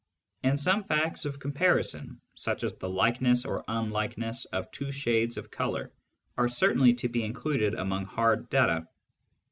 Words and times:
And 0.41 0.59
some 0.59 0.83
facts 0.85 1.25
of 1.25 1.39
com 1.39 1.51
parison, 1.51 2.17
such 2.33 2.63
as 2.63 2.73
the 2.73 2.89
likeness 2.89 3.45
or 3.45 3.63
unlikeness 3.67 4.45
of 4.45 4.71
two 4.71 4.91
shades 4.91 5.37
of 5.37 5.51
colour, 5.51 5.91
are 6.39 6.49
certainly 6.49 6.95
to 6.95 7.07
be 7.07 7.23
included 7.23 7.75
among 7.75 8.05
hard 8.05 8.49
data. 8.49 8.87